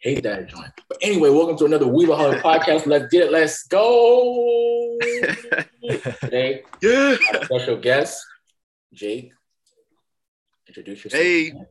[0.00, 0.70] Hate that joint.
[0.88, 2.86] But anyway, welcome to another Weebaholic podcast.
[2.86, 3.32] Let's get it.
[3.32, 4.98] Let's go.
[6.22, 7.16] Today, Yeah.
[7.34, 8.24] our special guest,
[8.94, 9.32] Jake.
[10.68, 11.22] Introduce yourself.
[11.22, 11.48] Hey.
[11.48, 11.66] Again.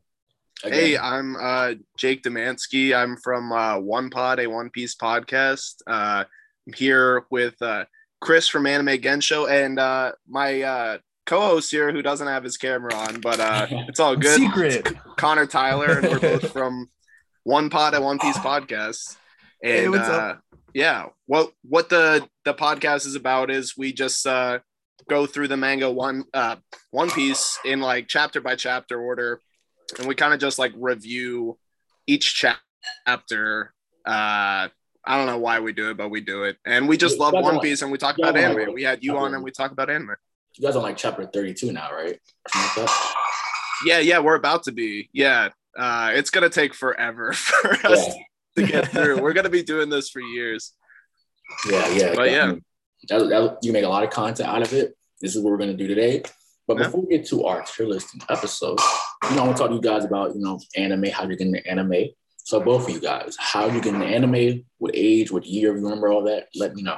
[0.73, 2.93] Hey, I'm uh, Jake Demansky.
[2.95, 5.75] I'm from uh, One Pod, a One Piece podcast.
[5.87, 6.25] Uh,
[6.67, 7.85] I'm here with uh,
[8.21, 12.93] Chris from Anime Gensho and uh, my uh, co-host here who doesn't have his camera
[12.93, 14.37] on, but uh, it's all good.
[14.37, 14.87] Secret.
[15.17, 16.89] Connor Tyler, and we're both from
[17.49, 19.17] One Pod, a One Piece podcast.
[19.63, 20.41] And Hey, what's uh, up?
[20.73, 24.59] yeah, what what the the podcast is about is we just uh,
[25.09, 26.57] go through the manga one uh,
[26.91, 29.41] One Piece in like chapter by chapter order,
[29.97, 31.57] and we kind of just like review
[32.07, 32.59] each cha-
[33.07, 33.73] chapter.
[34.05, 34.69] Uh,
[35.05, 37.33] I don't know why we do it, but we do it, and we just love
[37.33, 38.73] guys are One like- Piece, and we talk about are like- anime.
[38.75, 40.15] We had you on, and we talk about anime.
[40.55, 42.19] You guys are like chapter 32 now, right?
[42.77, 42.89] Like?
[43.85, 45.09] Yeah, yeah, we're about to be.
[45.13, 48.13] Yeah, uh, it's gonna take forever for us Yeah.
[48.65, 49.21] to get through.
[49.21, 50.73] We're gonna be doing this for years.
[51.69, 52.15] Yeah, yeah.
[52.15, 52.53] But yeah.
[53.07, 54.93] That, that, you make a lot of content out of it.
[55.21, 56.23] This is what we're to do today.
[56.67, 58.79] But before we get to our tier listing episode,
[59.29, 61.35] you know, I want to talk to you guys about, you know, anime, how you
[61.35, 62.09] get into anime.
[62.37, 66.09] So both of you guys, how you get into anime, what age, what year, remember
[66.09, 66.97] all that, let me know.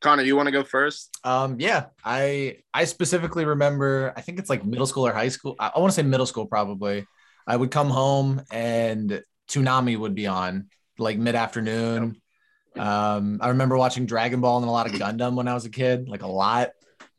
[0.00, 1.10] Connor, you want to go first?
[1.22, 4.12] Um, yeah, I I specifically remember.
[4.16, 5.54] I think it's like middle school or high school.
[5.58, 7.06] I, I want to say middle school probably.
[7.46, 12.20] I would come home and Toonami would be on like mid afternoon.
[12.76, 15.70] Um, I remember watching Dragon Ball and a lot of Gundam when I was a
[15.70, 16.70] kid, like a lot.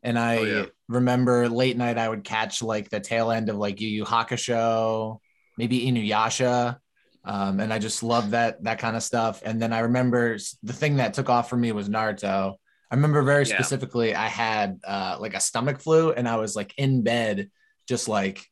[0.03, 0.65] And I Oh, yeah.
[0.87, 5.19] remember late night I would catch like the tail end of like Yu Yu Hakusho,
[5.57, 6.77] maybe Inuyasha.
[7.23, 9.43] Um, and I just loved that that kind of stuff.
[9.45, 12.55] And then I remember the thing that took off for me was Naruto.
[12.91, 13.55] I remember very Yeah.
[13.55, 17.49] specifically I had uh, like a stomach flu and I was like in bed,
[17.87, 18.45] just like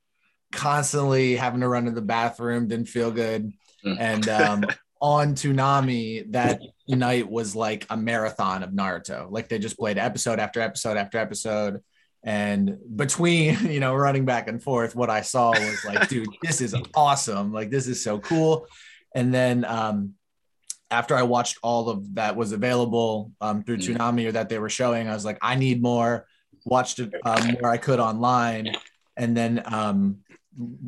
[0.53, 3.51] constantly having to run to the bathroom, didn't feel good.
[3.85, 3.97] Mm.
[3.99, 4.65] And um,
[5.01, 9.29] on Toonami that night was like a marathon of Naruto.
[9.29, 11.81] Like they just played episode after episode after episode.
[12.23, 16.61] And between, you know, running back and forth, what I saw was like, dude, this
[16.61, 17.51] is awesome.
[17.51, 18.67] Like, this is so cool.
[19.15, 20.15] And then um,
[20.91, 23.97] after I watched all of that was available um, through Mm.
[23.97, 26.25] Toonami or that they were showing, I was like, I need more.
[26.65, 28.75] Watched it um, where I could online,
[29.15, 30.17] and then um,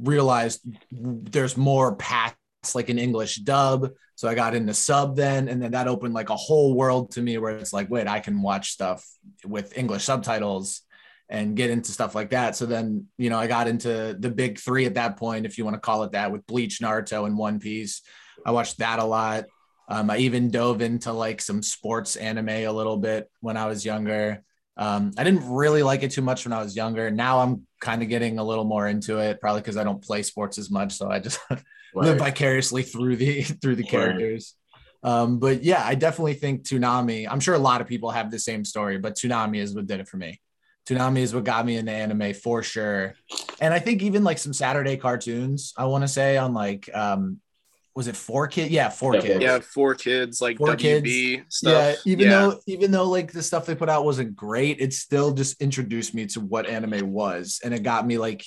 [0.01, 2.35] realized there's more past
[2.75, 3.89] like an English dub.
[4.15, 7.21] So I got into sub then, and then that opened like a whole world to
[7.21, 9.07] me where it's like, wait, I can watch stuff
[9.45, 10.81] with English subtitles
[11.29, 12.57] and get into stuff like that.
[12.57, 15.63] So then, you know, I got into the big three at that point, if you
[15.63, 18.01] want to call it that, with Bleach, Naruto, and One Piece.
[18.45, 19.45] I watched that a lot.
[19.91, 23.83] Um, I even dove into like some sports anime a little bit when I was
[23.85, 24.41] younger.
[24.77, 27.11] Um, I didn't really like it too much when I was younger.
[27.11, 30.23] Now I'm kind of getting a little more into it, probably because I don't play
[30.23, 30.93] sports as much.
[30.93, 31.39] So I just
[31.93, 33.91] live vicariously through the through the Right.
[33.91, 34.55] characters.
[35.03, 37.27] Um, but yeah, I definitely think Toonami.
[37.29, 39.99] I'm sure a lot of people have the same story, but Toonami is what did
[39.99, 40.39] it for me.
[40.87, 43.15] Toonami is what got me into anime for sure.
[43.59, 47.41] And I think even like some Saturday cartoons, I want to say on like um
[47.95, 48.71] was it four kids?
[48.71, 49.43] Yeah, four Yeah, kids.
[49.43, 51.97] Yeah, four kids, like Four WB stuff.
[52.05, 52.39] Yeah, even Yeah.
[52.39, 56.13] though even though like the stuff they put out wasn't great, it still just introduced
[56.13, 58.45] me to what anime was, and it got me like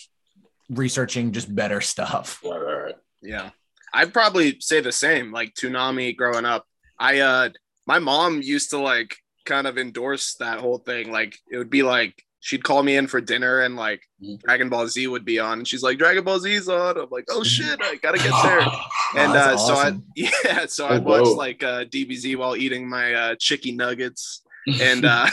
[0.70, 2.40] researching just better stuff.
[2.44, 2.94] Right, right, right.
[3.22, 3.50] Yeah.
[3.92, 5.30] I'd probably say the same.
[5.30, 6.66] Like Toonami growing up.
[6.98, 7.50] I uh
[7.86, 11.12] my mom used to like kind of endorse that whole thing.
[11.12, 14.38] Like it would be like she'd call me in for dinner and like Mhm.
[14.42, 16.98] Dragon Ball Z would be on and she's like Dragon Ball Z's on.
[16.98, 18.60] I'm like, oh shit, I gotta get there.
[19.16, 22.86] And uh, that's so I yeah, so Oh, I'd watch like uh DBZ while eating
[22.88, 24.42] my uh chicky nuggets.
[24.80, 25.26] And uh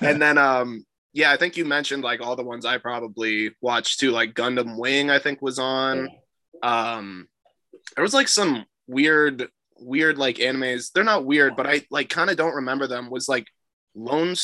[0.00, 4.00] and then um yeah, I think you mentioned like all the ones I probably watched
[4.00, 6.08] too, like Gundam Wing, I think was on.
[6.62, 7.28] Um
[7.94, 9.48] there was like some weird,
[9.80, 10.90] weird like animes.
[10.92, 13.08] They're not weird, but I like kind of don't remember them.
[13.10, 13.46] Was like
[13.94, 14.34] Lone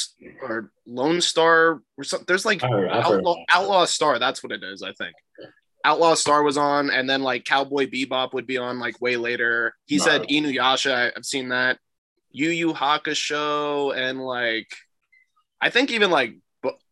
[0.43, 2.25] or Lone Star or something.
[2.27, 4.19] There's like heard, Outlaw, Outlaw Star.
[4.19, 5.15] That's what it is, I think.
[5.85, 9.75] Outlaw Star was on, and then like Cowboy Bebop would be on like way later.
[9.87, 10.31] He said Right.
[10.31, 10.95] Inuyasha.
[10.95, 11.79] I- I've seen that.
[12.31, 14.69] Yu Yu Hakusho, and like
[15.61, 16.37] I think even like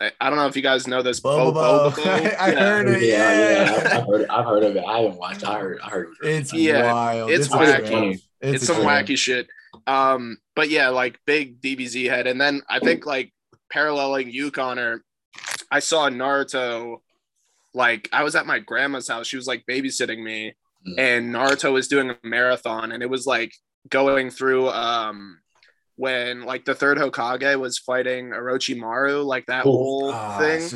[0.00, 1.20] I I don't know if you guys know this.
[1.20, 1.90] Bo- Bobo.
[1.90, 2.02] Bobo.
[2.10, 2.20] I
[2.52, 2.60] Yeah.
[2.60, 3.02] heard it.
[3.02, 3.98] yeah, Yeah, yeah.
[3.98, 4.84] I've heard, I've heard of it.
[4.86, 5.44] I haven't watched.
[5.48, 5.80] I heard.
[5.82, 6.08] I heard.
[6.22, 7.30] It's Yeah, wild.
[7.30, 7.86] it's a wacky.
[8.10, 8.20] trip.
[8.42, 9.48] It's, some wacky shit.
[9.86, 13.32] Um, but yeah, like big DBZ head, and then I think like
[13.70, 15.02] paralleling you, Connor,
[15.70, 16.98] I saw Naruto.
[17.74, 20.54] Like I was at my grandma's house, she was like babysitting me,
[20.86, 20.98] Mm.
[20.98, 23.52] and Naruto was doing a marathon, and it was like
[23.88, 25.38] going through um
[25.96, 29.70] when like the third Hokage was fighting Orochimaru, like that Ooh.
[29.70, 30.68] whole Ah, thing.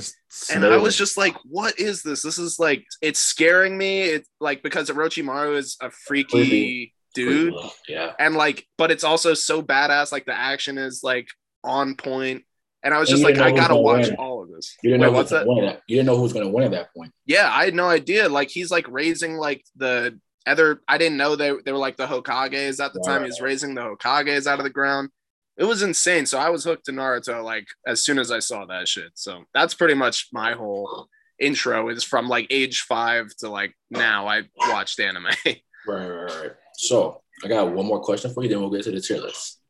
[0.55, 2.23] And I was just like, what is this?
[2.23, 4.03] This is like, it's scaring me.
[4.03, 6.93] It's like because Orochimaru is a freaky.
[7.17, 7.55] Dude.
[7.89, 8.13] Yeah.
[8.19, 10.13] And like, but it's also so badass.
[10.13, 11.29] Like the action is like
[11.65, 12.45] on point.
[12.83, 14.17] And I was And just like, I gotta watch win.
[14.17, 14.77] all of this.
[14.83, 15.47] You didn't Wait, know what's that?
[15.47, 17.13] win at, you didn't know who was gonna win at that point.
[17.25, 18.29] Yeah, I had no idea.
[18.29, 20.81] Like he's like raising like the other.
[20.87, 23.25] I didn't know they they were like the Hokages at the time.
[23.25, 25.09] He's raising the Hokages out of the ground.
[25.57, 26.27] It was insane.
[26.27, 29.11] So I was hooked to Naruto like as soon as I saw that shit.
[29.15, 31.09] So that's pretty much my whole
[31.41, 34.29] intro is from like age five to like now.
[34.29, 35.27] I watched anime.
[35.89, 36.51] Right, right, right.
[36.77, 39.61] So I got one more question for you, then we'll get to the tier list.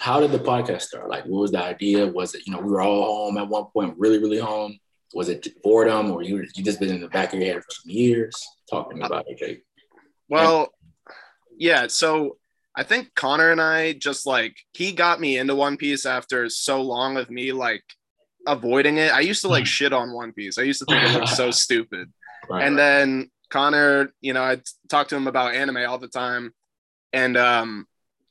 [0.00, 1.08] How did the podcast start?
[1.08, 2.06] Like, what was the idea?
[2.06, 4.78] Was it, you know, we were all home at one point, really, really home?
[5.14, 7.70] Was it boredom or you you just been in the back of your head for
[7.70, 8.46] some years?
[8.70, 9.64] Talking about it, Jake.
[10.28, 10.72] Well,
[11.56, 11.88] yeah.
[11.88, 12.38] So
[12.76, 16.80] I think Connor and I just like he got me into One Piece after so
[16.80, 17.82] long of me like
[18.46, 19.12] avoiding it.
[19.12, 19.66] I used to like hmm.
[19.66, 20.58] shit on One Piece.
[20.58, 22.12] I used to think it looked so stupid.
[22.48, 22.82] Right, And right.
[22.82, 26.54] then Connor, you know, I talk to him about anime all the time,
[27.12, 27.86] and um,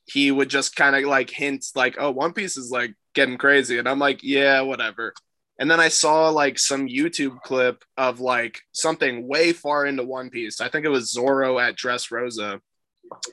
[0.06, 3.78] he would just kind of like hint like, "Oh, One Piece is like getting crazy,"
[3.78, 5.14] and I'm like, "Yeah, whatever."
[5.58, 10.30] And then I saw like some YouTube clip of like something way far into One
[10.30, 10.60] Piece.
[10.60, 12.60] I think it was Zoro at Dressrosa,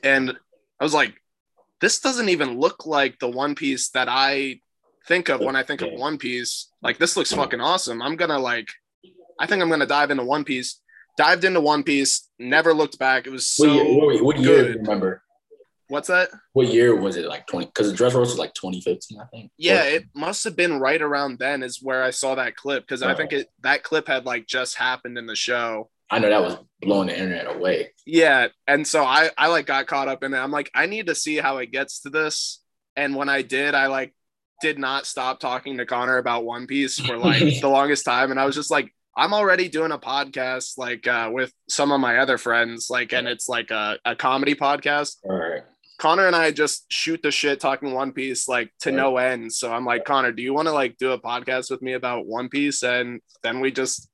[0.02, 0.36] and
[0.78, 1.14] I was like,
[1.80, 4.60] "This doesn't even look like the One Piece that I
[5.06, 6.68] think of when I think of One Piece.
[6.82, 8.02] Like, this looks fucking awesome.
[8.02, 8.68] I'm gonna like."
[9.40, 10.80] I think I'm gonna dive into One Piece.
[11.18, 13.26] Dived into One Piece, never looked back.
[13.26, 15.22] It was so what year, what, what year you remember?
[15.88, 16.30] what's that?
[16.52, 17.26] What year was it?
[17.26, 17.66] Like 20?
[17.66, 19.50] Because the Dressrosa was like 2015, I think.
[19.58, 22.84] Yeah, Or- it must have been right around then is where I saw that clip
[22.84, 23.38] because I think oh.
[23.38, 25.90] it that clip had like just happened in the show.
[26.10, 27.90] I know that was blowing the internet away.
[28.06, 30.38] Yeah, and so I I like got caught up in it.
[30.38, 32.62] I'm like I need to see how it gets to this.
[32.96, 34.14] And when I did, I like
[34.60, 38.40] did not stop talking to Connor about One Piece for like the longest time and
[38.40, 42.18] I was just like I'm already doing a podcast like uh, with some of my
[42.18, 45.62] other friends like and it's like a, a comedy podcast All right.
[45.98, 48.96] Connor and I just shoot the shit talking One Piece like to Right.
[48.96, 49.52] no end.
[49.52, 52.26] So I'm like, Connor, do you want to like do a podcast with me about
[52.26, 52.84] One Piece?
[52.84, 54.08] And then we just,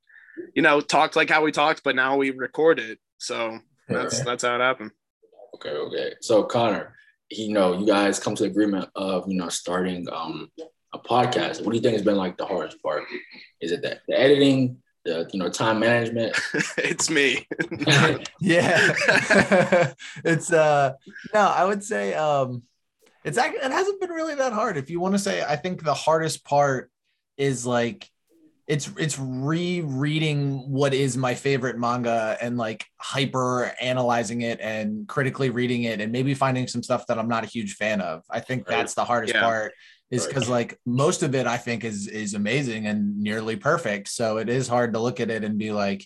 [0.55, 2.97] you know, talked like how we talked, but now we record it.
[3.19, 4.23] So that's Okay.
[4.25, 4.91] that's how it happened.
[5.55, 6.13] Okay, okay.
[6.21, 6.95] So Connor,
[7.29, 10.49] you know, you guys come to the agreement of you know starting um
[10.95, 11.61] a podcast.
[11.63, 13.03] What do you think has been like the hardest part?
[13.61, 16.35] Is it that the editing, the you know time management?
[16.77, 17.47] it's me.
[18.41, 18.93] yeah
[20.25, 20.93] it's uh
[21.33, 22.63] no i would say um
[23.23, 25.83] it's actually it hasn't been really that hard if you want to say i think
[25.83, 26.91] the hardest part
[27.37, 28.09] is like
[28.67, 35.49] it's it's rereading what is my favorite manga and like hyper analyzing it and critically
[35.49, 38.39] reading it and maybe finding some stuff that i'm not a huge fan of i
[38.39, 38.77] think Right.
[38.77, 39.41] that's the hardest Yeah.
[39.41, 39.73] part
[40.11, 40.29] is Right.
[40.33, 44.07] because like most of it i think is is amazing and nearly perfect.
[44.09, 46.05] So it is hard to look at it and be like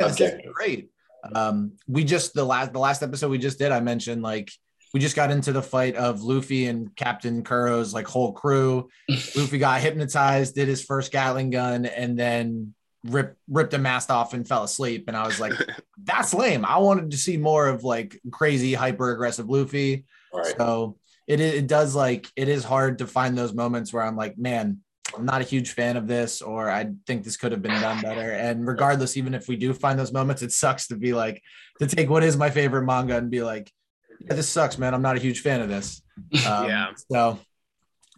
[0.00, 0.90] yeah, this is great.
[1.34, 4.50] Um we just the last the last episode we just did i mentioned like
[4.92, 8.88] we just got into the fight of luffy and captain kuro's like whole crew.
[9.36, 12.74] Luffy got hypnotized did his first gatling gun and then
[13.04, 15.04] ripped ripped a mask off and fell asleep.
[15.08, 15.52] And i was like
[16.04, 16.64] that's lame.
[16.64, 20.04] I wanted to see more of like crazy hyper aggressive luffy.
[20.32, 20.54] All right.
[20.56, 20.96] so
[21.26, 24.80] it it does like it is hard to find those moments where I'm like, man,
[25.16, 28.02] I'm not a huge fan of this, or I think this could have been done
[28.02, 28.32] better.
[28.32, 31.42] And regardless, even if we do find those moments, it sucks to be like
[31.78, 33.70] to take what is my favorite manga and be like,
[34.20, 34.94] yeah, this sucks, man.
[34.94, 36.02] I'm not a huge fan of this.
[36.46, 36.92] Um, Yeah.
[37.10, 37.38] So,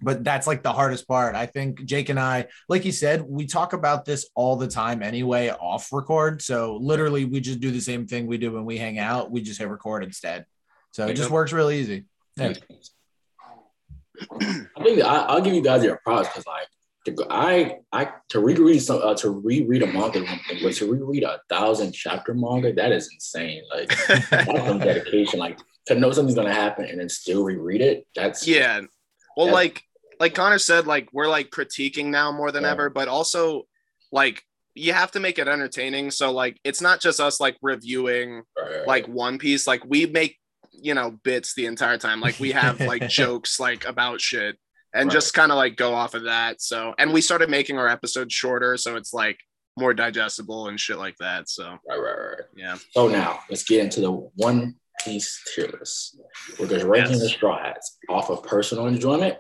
[0.02, 1.34] but that's like the hardest part.
[1.34, 5.02] I think Jake and I, like you said, we talk about this all the time
[5.02, 6.42] anyway, off record.
[6.42, 9.30] So literally, we just do the same thing we do when we hang out.
[9.30, 10.44] We just hit record instead.
[10.90, 12.04] So it just works really easy.
[12.36, 12.52] Yeah.
[14.40, 16.68] I think I, I'll give you guys your props because like
[17.06, 20.74] to I I to reread some uh, to reread a manga is one thing, but
[20.74, 23.62] to reread a thousand chapter manga that is insane.
[23.72, 23.88] Like
[24.30, 25.38] that's dedication.
[25.38, 28.06] Like to know something's gonna happen and then still reread it.
[28.14, 28.80] That's yeah.
[29.36, 29.52] Well, Yeah.
[29.52, 29.82] like
[30.18, 32.70] like Connor said, like we're like critiquing now more than Yeah.
[32.72, 33.64] ever, but also
[34.10, 34.42] like
[34.74, 36.10] you have to make it entertaining.
[36.10, 39.66] So like it's not just us like reviewing right, like One Piece.
[39.66, 40.38] Like we make
[40.80, 42.20] you know bits the entire time.
[42.20, 44.56] Like we have like jokes like about shit
[44.94, 45.12] and Right.
[45.12, 46.60] just kind of like go off of that.
[46.62, 49.38] So and we started making our episodes shorter, so it's like
[49.78, 51.48] more digestible and shit like that.
[51.48, 52.40] So right, right, right.
[52.56, 56.18] yeah, So now let's get into the one piece tier list.
[56.58, 57.22] We're just ranking Yes.
[57.22, 59.36] the straw hats off of personal enjoyment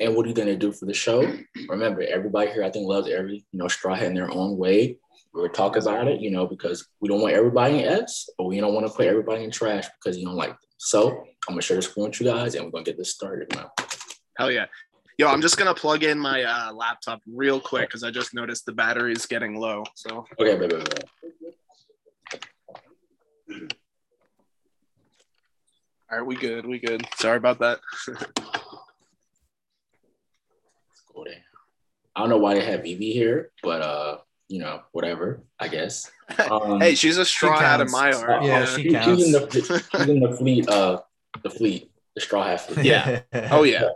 [0.00, 1.30] and what are you gonna do for the show?
[1.68, 4.98] Remember, everybody here I think loves every you know straw hat in their own way.
[5.32, 8.58] We're talking about it, you know, because we don't want everybody in S, but we
[8.60, 10.58] don't want to put everybody in trash because you don't like them.
[10.82, 13.54] So I'm gonna share the screen with you guys and we're gonna get this started
[13.54, 13.70] now.
[14.38, 14.64] Hell yeah.
[15.18, 18.64] Yo, I'm just gonna plug in my uh, laptop real quick because I just noticed
[18.64, 19.84] the battery is getting low.
[19.94, 21.04] So Okay, wait, wait,
[23.50, 23.74] wait.
[26.10, 27.06] all right, we good, we good.
[27.16, 27.80] Sorry about that.
[32.16, 34.18] I don't know why they have Evie here, but uh,
[34.50, 35.42] you know, whatever.
[35.58, 36.10] I guess.
[36.38, 38.42] Um, hey, she's a straw hat in my heart.
[38.42, 39.50] uh, yeah, uh, she she- she's in the
[39.96, 40.68] she's in the fleet.
[40.68, 41.00] Uh,
[41.42, 42.86] the fleet, the straw hat fleet.
[42.86, 43.22] Yeah.
[43.50, 43.88] Oh yeah,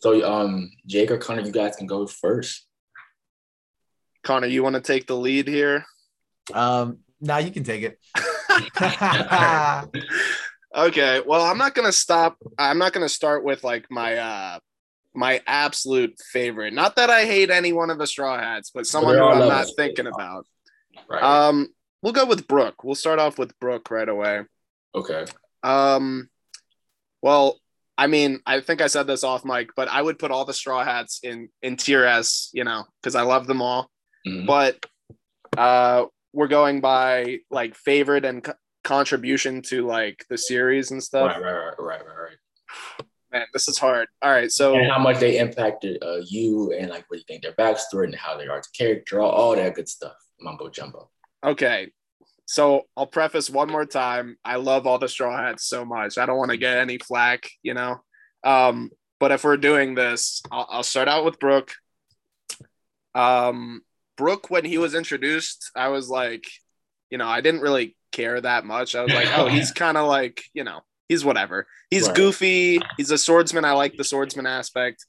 [0.00, 2.66] So um, Jake or Connor, you guys can go first.
[4.24, 5.86] Connor, you want to take the lead here?
[6.52, 7.98] Um, now you can take it.
[10.76, 12.36] Okay, well, I'm not gonna stop.
[12.56, 14.58] I'm not gonna start with like my uh
[15.14, 16.72] my absolute favorite.
[16.72, 19.66] Not that I hate any one of the straw hats, but someone who I'm not
[19.76, 20.46] thinking about.
[21.08, 21.22] Right.
[21.22, 21.68] Um,
[22.02, 22.84] we'll go with Brook.
[22.84, 24.42] We'll start off with Brook right away.
[24.94, 25.24] okay.
[25.62, 26.28] Um,
[27.22, 27.58] well,
[27.98, 30.54] I mean, I think I said this off mic, but I would put all the
[30.54, 33.90] straw hats in in tier S, you know, because I love them all.
[34.26, 34.46] Mhm.
[34.46, 34.86] But
[35.58, 41.26] uh, we're going by like favorite and co- contribution to like the series and stuff.
[41.36, 42.36] Right, right, right, right, right, right.
[43.32, 44.08] Man, this is hard.
[44.22, 47.42] All right, so And how much they impacted uh, you, and like what you think
[47.42, 50.14] their backstory and how they are a character, all, all that good stuff.
[50.40, 51.10] Mumbo jumbo.
[51.44, 51.90] okay.
[52.46, 54.36] So I'll preface one more time.
[54.44, 56.18] I love all the straw hats so much.
[56.18, 58.00] I don't want to get any flack, you know.
[58.42, 61.74] Um, but if we're doing this, I'll, I'll start out with Brook.
[63.14, 63.82] Um,
[64.16, 66.42] Brook, when he was introduced, I was like,
[67.08, 68.96] you know, I didn't really care that much.
[68.96, 70.80] I was like, oh, he's kind of like, you know,
[71.10, 71.66] he's whatever.
[71.90, 72.16] He's Right.
[72.16, 72.80] goofy.
[72.96, 73.64] He's a swordsman.
[73.64, 75.04] I like the swordsman aspect.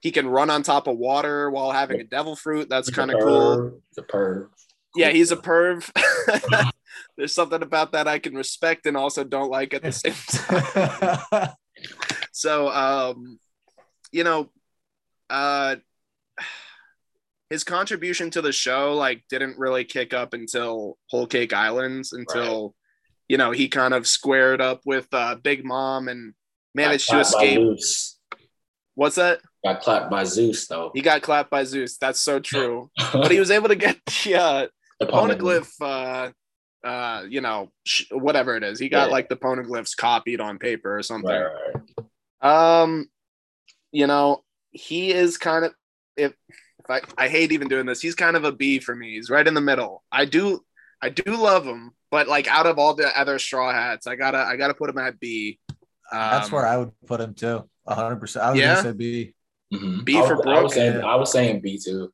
[0.00, 2.68] He can run on top of water while having a devil fruit.
[2.68, 3.56] That's kind of cool.
[3.56, 4.48] perv, He's a perv.
[4.94, 5.90] Yeah, he's a perv.
[7.16, 11.50] There's something about that I can respect and also don't like at the same time.
[12.32, 13.38] So, um,
[14.12, 14.50] you know,
[15.30, 15.76] uh,
[17.50, 22.74] his contribution to the show like didn't really kick up until Whole Cake Islands until
[23.28, 26.34] you know he kind of squared up with uh, Big Mom and
[26.74, 27.78] managed to Got clapped by escape.
[28.94, 29.40] What's that?
[29.64, 30.90] Got clapped by Zeus though.
[30.94, 31.98] He got clapped by Zeus.
[31.98, 32.90] That's so true.
[33.12, 34.66] but he was able to get the uh,
[35.00, 36.30] The poneglyph uh
[36.86, 39.12] uh you know sh- whatever it is he got Yeah.
[39.12, 41.50] like the poneglyphs copied on paper or something right,
[42.40, 42.82] right.
[42.84, 43.08] um
[43.90, 45.74] you know he is kind of
[46.16, 46.32] if,
[46.78, 49.28] if I, I hate even doing this he's kind of a b for me he's
[49.28, 50.64] right in the middle i do
[51.02, 54.38] i do love him but like out of all the other straw hats i gotta
[54.38, 55.58] i gotta put him at b
[56.10, 57.68] um, That's where I would put him too.
[57.86, 58.42] hundred percent.
[58.46, 58.76] I was Yeah?
[58.76, 59.34] gonna say B.
[59.74, 60.06] Mhm.
[60.06, 61.06] B I for was, I was saying, Yeah.
[61.06, 62.10] I was saying B too.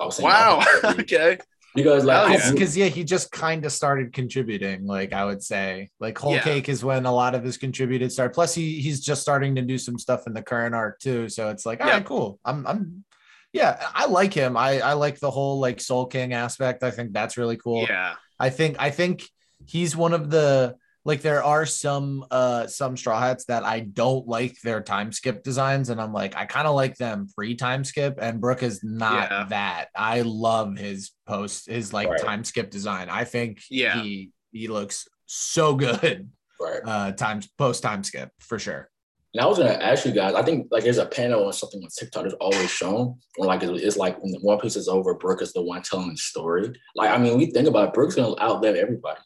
[0.00, 1.02] I was saying wow I was saying B.
[1.02, 1.38] okay
[1.76, 2.50] because like Hell yeah.
[2.50, 4.84] Because yeah, he just kind of started contributing.
[4.84, 6.42] Like I would say, like Whole Yeah.
[6.42, 8.34] Cake is when a lot of his contributed started.
[8.34, 11.28] Plus, he he's just starting to do some stuff in the current arc too.
[11.28, 11.94] So it's like, all Yeah.
[11.98, 12.40] right, cool.
[12.44, 13.04] I'm I'm
[13.52, 14.56] yeah, I like him.
[14.56, 16.82] I I like the whole like Soul King aspect.
[16.82, 17.86] I think that's really cool.
[17.88, 19.22] yeah I think I think
[19.66, 24.26] he's one of the like there are some uh some straw hats that I don't
[24.26, 27.84] like their time skip designs and I'm like I kind of like them free time
[27.84, 29.44] skip and Brook is not Yeah.
[29.50, 29.86] that.
[29.94, 32.20] I love his post his like Right.
[32.20, 33.08] time skip design.
[33.10, 34.02] I think Yeah.
[34.02, 36.30] he he looks so good
[36.60, 36.80] right.
[36.84, 38.90] uh times post time skip for sure.
[39.32, 40.34] And I was gonna ask you guys.
[40.34, 43.16] I think like there's a panel or something on TikTok that's always shown.
[43.36, 46.10] When like it's, it's like when One Piece is over, Brook is the one telling
[46.10, 46.72] the story.
[46.96, 49.20] Like I mean, we think about it, Brook's gonna outlive everybody.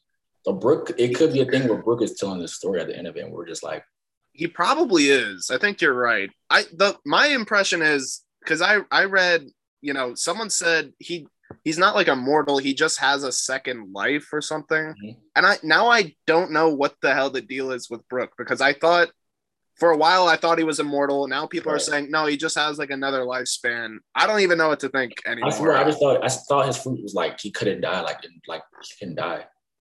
[0.44, 2.96] So Brook, it could be a thing where Brook is telling the story at the
[2.96, 3.82] end of it, and we're just like,
[4.32, 5.50] He probably is.
[5.50, 6.30] I think you're right.
[6.50, 9.46] I the my impression is because I I read
[9.80, 11.26] you know someone said he
[11.62, 12.58] he's not like a mortal.
[12.58, 14.94] He just has a second life or something.
[15.02, 15.16] Mhm.
[15.34, 18.60] And I now I don't know what the hell the deal is with Brook because
[18.60, 19.08] I thought
[19.76, 21.26] for a while I thought he was immortal.
[21.26, 23.96] Now people are saying no, he just has like another lifespan.
[24.14, 25.52] I don't even know what to think I anymore.
[25.52, 28.62] swear, I just thought I thought his fruit was like he couldn't die, like like
[28.82, 29.44] he couldn't die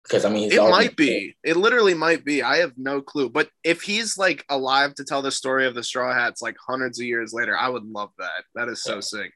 [0.05, 1.35] because I mean it might be.
[1.45, 2.43] It literally might be.
[2.43, 3.29] I have no clue.
[3.29, 6.99] But if he's like alive to tell the story of the Straw Hats like hundreds
[7.01, 8.45] of years later, I would love that.
[8.55, 9.01] That is so Yeah.
[9.01, 9.33] sick.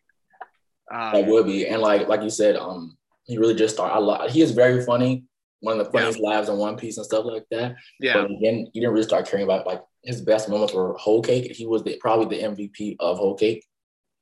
[0.90, 3.94] That Um, would be, and like like you said, um, he really just started.
[3.94, 4.30] I love.
[4.30, 5.24] He is very funny.
[5.60, 7.76] One of the funniest lives in One Piece and stuff like that.
[8.00, 11.22] yeah, But again, you didn't really start caring about like his best moments were Whole
[11.22, 11.50] Cake.
[11.52, 13.64] He was the, probably the MVP of Whole Cake,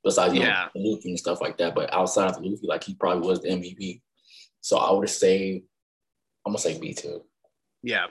[0.03, 0.69] besides you Yeah.
[0.73, 1.75] know, Luffy and stuff like that.
[1.75, 4.01] But outside of Luffy, like he probably was the MVP.
[4.61, 5.63] So I would say,
[6.45, 7.23] I'm gonna say B two.
[7.83, 8.07] yeah,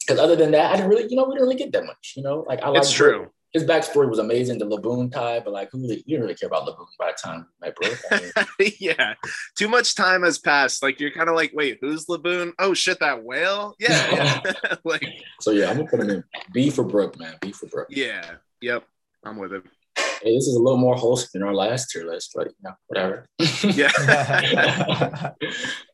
[0.00, 2.14] Because other than that, I didn't really, you know, we didn't really get that much.
[2.16, 3.30] You know, like I like it's true.
[3.52, 6.48] His backstory was amazing, the Laboon tie, but like who really, you didn't really care
[6.48, 7.88] about Laboon by the time met bro.
[8.10, 9.14] I mean, yeah,
[9.56, 10.82] too much time has passed.
[10.82, 12.52] Like you're kind of like, wait, who's Laboon?
[12.58, 13.74] Oh shit, that whale.
[13.78, 14.74] Yeah, yeah.
[14.84, 15.06] like
[15.40, 17.36] so yeah, I'm gonna put him in B for Brook, man.
[17.40, 17.88] B for Brook.
[17.90, 18.84] yeah, yep.
[19.24, 19.62] I'm with it.
[19.96, 22.74] Hey, this is a little more wholesome than our last tier list, but you know,
[22.88, 23.26] whatever.
[23.62, 25.32] Yeah.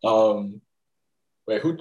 [0.04, 0.60] um,
[1.46, 1.78] wait, who?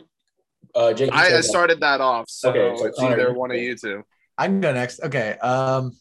[0.75, 1.11] Uh, Jake.
[1.13, 4.03] I, I started that off, so, Okay, so it's Connor, either one of you two.
[4.37, 5.01] I can go next.
[5.01, 5.37] Okay.
[5.39, 5.91] Um,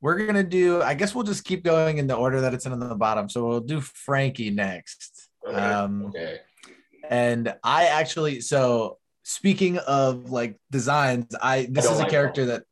[0.00, 0.80] we're gonna do.
[0.82, 3.28] I guess we'll just keep going in the order that it's in on the bottom.
[3.28, 5.28] So we'll do Franky next.
[5.46, 6.38] Okay, Um, okay.
[7.08, 8.40] and I actually.
[8.40, 12.62] So speaking of like designs, I this don't is a like character that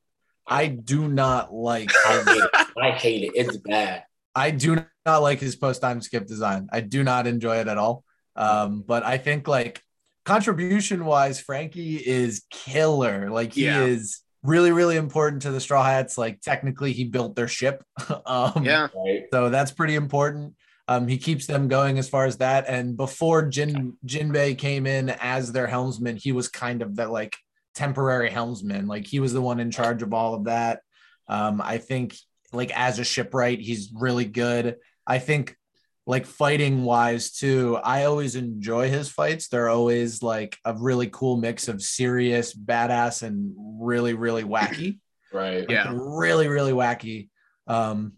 [0.46, 1.90] I do not like.
[2.06, 2.50] I hate it.
[2.80, 3.32] I hate it.
[3.34, 4.04] It's bad.
[4.34, 6.68] I do not like his post time skip design.
[6.70, 8.04] I do not enjoy it at all.
[8.36, 9.82] Um, but I think like
[10.24, 13.30] contribution wise, Franky is killer.
[13.30, 13.82] Like he Yeah.
[13.84, 16.16] is really, really important to the Straw Hats.
[16.16, 17.82] Like technically, he built their ship.
[18.26, 18.88] um, Yeah.
[19.32, 20.54] So that's pretty important.
[20.88, 22.66] Um, he keeps them going as far as that.
[22.68, 27.36] And before Jin Jinbei came in as their helmsman, he was kind of that like
[27.74, 28.86] temporary helmsman.
[28.86, 30.82] Like he was the one in charge of all of that.
[31.28, 32.16] Um, I think
[32.52, 34.76] like as a shipwright, he's really good.
[35.06, 35.56] I think
[36.06, 39.48] like fighting wise too, I always enjoy his fights.
[39.48, 44.98] They're always like a really cool mix of serious, badass, and really, really wacky
[45.32, 45.66] Right.
[45.68, 45.92] Yeah.
[45.92, 47.28] really really wacky
[47.66, 48.12] um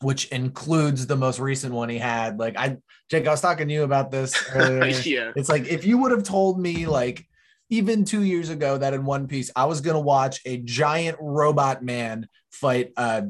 [0.00, 2.76] which includes the most recent one he had like i
[3.10, 4.32] jake i was talking to you about this
[5.06, 5.32] yeah.
[5.34, 7.26] it's like if you would have told me like
[7.68, 11.16] even two years ago that in one piece i was going to watch a giant
[11.20, 13.24] robot man fight a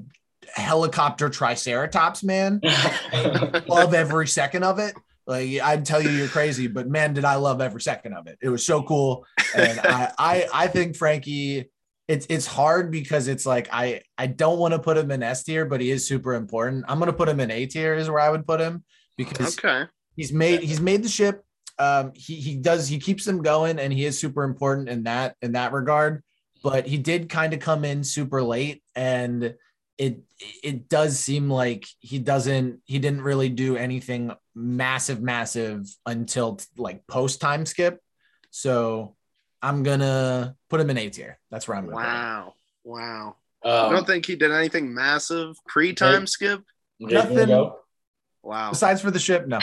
[0.55, 2.61] helicopter triceratops man.
[3.69, 4.95] Love every second of it.
[5.27, 8.39] Like i'd tell you you're crazy but man did i love every second of it.
[8.41, 9.27] It was so cool.
[9.57, 11.69] And I, I i think franky
[12.07, 15.43] it's it's hard because it's like i i don't want to put him in s
[15.43, 16.85] tier but he is super important.
[16.87, 18.85] I'm going to put him in a tier is where i would put him
[19.17, 19.87] because Okay.
[20.15, 21.43] he's made he's made the ship.
[21.81, 25.35] Um he he does he keeps them going and he is super important in that
[25.43, 26.23] in that regard.
[26.63, 29.55] But he did kind of come in super late and
[29.99, 30.21] it
[30.63, 37.07] it does seem like he doesn't he didn't really do anything massive massive until like
[37.07, 38.01] post time skip
[38.51, 39.17] so
[39.63, 42.13] i'm gonna put him in a tier that's where i'm gonna put him.
[42.13, 42.55] Wow.
[42.85, 43.37] Wow.
[43.65, 46.61] I Um, don't think he did anything massive pre-time skip.
[46.61, 47.73] Jake, you wanna nothing-
[48.43, 48.71] Wow.
[48.71, 49.59] besides for the ship no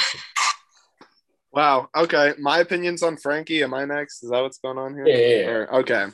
[1.51, 1.87] Wow.
[1.95, 2.33] Okay.
[2.39, 3.61] My opinions on Franky.
[3.61, 4.23] Am I next?
[4.23, 5.05] Is that what's going on here?
[5.07, 5.49] Yeah, yeah, yeah.
[5.51, 6.07] Or- okay.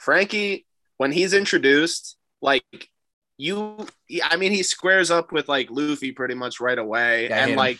[0.00, 0.66] Frankie,
[0.96, 2.64] when he's introduced, like
[3.38, 3.86] you,
[4.22, 7.78] I mean, he squares up with like Luffy pretty much right away, Yeah, and like,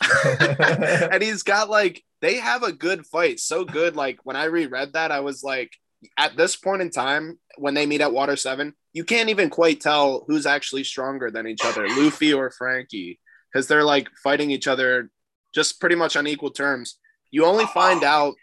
[0.40, 3.96] and he's got like they have a good fight, so good.
[3.96, 5.72] Like when I reread that, I was like,
[6.16, 9.80] at this point in time, when they meet at Water Seven, you can't even quite
[9.80, 13.20] tell who's actually stronger than each other, Luffy or Franky,
[13.52, 15.10] because they're like fighting each other
[15.54, 16.98] just pretty much on equal terms.
[17.30, 18.34] You only find out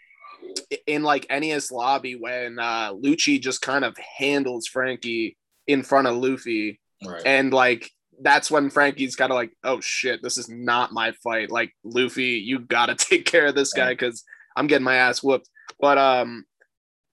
[0.86, 5.36] in like Enies Lobby when uh Lucci just kind of handles Franky
[5.66, 7.22] in front of Luffy Right.
[7.26, 7.90] and like
[8.22, 11.50] that's when Franky's kind of like, oh shit, this is not my fight.
[11.50, 14.24] Like Luffy, you gotta take care of this guy because
[14.56, 15.48] I'm getting my ass whooped.
[15.80, 16.44] But um,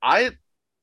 [0.02, 0.32] I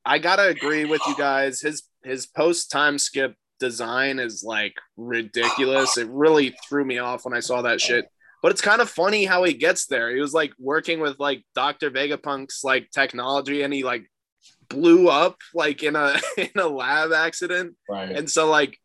[0.05, 1.61] I gotta agree with you guys.
[1.61, 5.97] His his post time skip design is like ridiculous.
[5.97, 8.05] It really threw me off when I saw that shit.
[8.41, 10.13] But it's kind of funny how he gets there.
[10.13, 11.91] He was like working with like Dr.
[11.91, 14.09] Vegapunk's like technology and he like
[14.71, 17.75] blew up like in a in a lab accident.
[17.89, 18.11] Right.
[18.11, 18.77] and so like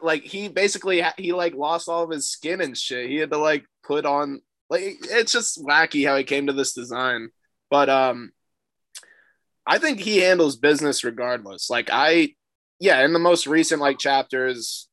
[0.00, 3.08] like he basically he like lost all of his skin and shit.
[3.08, 6.72] He had to like put on like it's just wacky how he came to this
[6.72, 7.30] design.
[7.70, 8.32] But um
[9.66, 11.70] i think he handles business regardless.
[11.70, 12.34] Like i
[12.80, 14.88] yeah in the most recent like chapters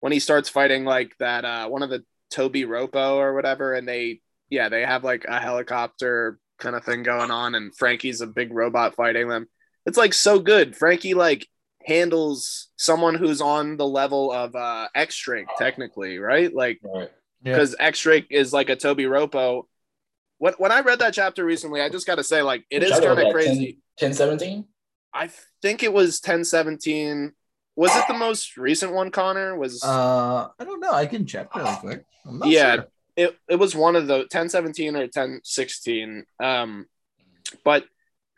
[0.00, 3.88] when he starts fighting like that uh one of the tobi roppo or whatever and
[3.88, 4.20] they
[4.50, 8.52] yeah they have like a helicopter kind of thing going on and franky's a big
[8.52, 9.46] robot fighting them
[9.88, 11.46] it's like so good franky like
[11.86, 16.52] handles someone who's on the level of uh X Drake technically, right?
[16.54, 17.10] Like right.
[17.42, 17.52] Yeah.
[17.52, 19.66] because X Drake is like a Tobi Roppo.
[20.38, 22.90] When when I read that chapter recently, I just got to say like it is
[23.00, 23.78] kind of crazy.
[23.98, 24.64] 10, 17?
[25.14, 25.30] I
[25.62, 27.32] think it was 1017.
[27.76, 29.56] Was it the most recent one, Connor?
[29.56, 32.74] Was uh i don't know i can check really quick I'm not Yeah.
[32.74, 32.86] sure.
[33.16, 36.86] it, it was one of the 1017 or 1016 um
[37.64, 37.84] but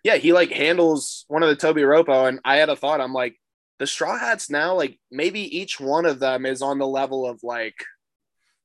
[0.04, 3.00] yeah he like handles one of the tobi roppo and i had a thought.
[3.00, 3.36] I'm like
[3.78, 7.40] the straw hats now like maybe each one of them is on the level of
[7.42, 7.84] like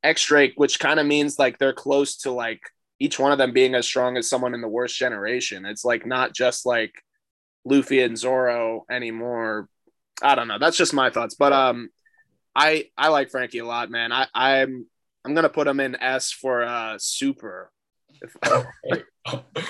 [0.03, 2.61] x drake which kind of means like they're close to like
[2.99, 5.65] each one of them being as strong as someone in the worst generation.
[5.65, 6.93] It's like not just like
[7.65, 9.67] luffy and zoro anymore.
[10.21, 10.59] I don't know.
[10.59, 11.35] That's just my thoughts.
[11.35, 11.89] But um
[12.55, 14.11] i i like franky a lot man.
[14.11, 14.85] I i'm
[15.25, 17.71] I'm gonna put him in S for uh super.
[18.21, 19.01] If-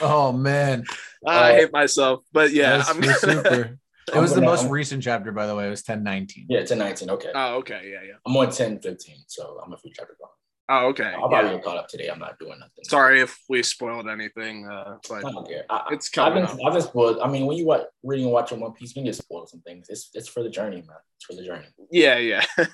[0.01, 0.83] oh man
[1.27, 3.79] I hate myself, but yeah, I'm gonna, super
[4.13, 5.65] It was the gonna- most recent chapter, by the way.
[5.65, 6.45] It was 1019.
[6.49, 7.09] Yeah, 10, 19.
[7.09, 7.31] Okay.
[7.33, 8.13] Oh, okay, yeah, yeah.
[8.25, 10.33] I'm on 10, 15, so I'm a few chapters behind.
[10.67, 11.13] Oh, okay.
[11.15, 11.55] I'll probably yeah.
[11.57, 12.07] get caught up today.
[12.07, 12.83] I'm not doing nothing.
[12.83, 15.63] Sorry if we spoiled anything, uh, but I don't care.
[15.69, 16.67] I, it's I, I've coming been.
[16.67, 17.19] I've been spoiled.
[17.19, 19.61] I mean, when you watch, reading and watching One Piece, you can get spoiled some
[19.61, 19.87] things.
[19.89, 20.97] It's it's for the journey, man.
[21.17, 21.67] It's for the journey.
[21.91, 22.45] Yeah, yeah.